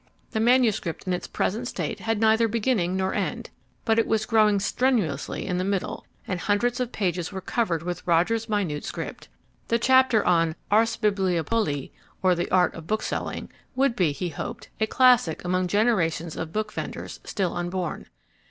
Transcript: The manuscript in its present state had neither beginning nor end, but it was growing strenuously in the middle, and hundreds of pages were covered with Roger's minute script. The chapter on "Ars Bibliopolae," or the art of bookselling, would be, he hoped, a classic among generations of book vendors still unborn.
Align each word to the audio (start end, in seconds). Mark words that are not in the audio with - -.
The 0.31 0.39
manuscript 0.39 1.05
in 1.05 1.13
its 1.13 1.27
present 1.27 1.67
state 1.67 1.99
had 1.99 2.19
neither 2.19 2.47
beginning 2.47 2.97
nor 2.97 3.13
end, 3.13 3.51
but 3.85 3.99
it 3.99 4.07
was 4.07 4.25
growing 4.25 4.59
strenuously 4.59 5.45
in 5.45 5.59
the 5.59 5.63
middle, 5.63 6.07
and 6.27 6.39
hundreds 6.39 6.79
of 6.79 6.91
pages 6.91 7.31
were 7.31 7.39
covered 7.39 7.83
with 7.83 8.07
Roger's 8.07 8.49
minute 8.49 8.83
script. 8.83 9.29
The 9.67 9.77
chapter 9.77 10.25
on 10.25 10.55
"Ars 10.71 10.97
Bibliopolae," 10.97 11.91
or 12.23 12.33
the 12.33 12.49
art 12.49 12.73
of 12.73 12.87
bookselling, 12.87 13.51
would 13.75 13.95
be, 13.95 14.11
he 14.11 14.29
hoped, 14.29 14.69
a 14.79 14.87
classic 14.87 15.45
among 15.45 15.67
generations 15.67 16.35
of 16.35 16.51
book 16.51 16.73
vendors 16.73 17.19
still 17.23 17.55
unborn. 17.55 18.07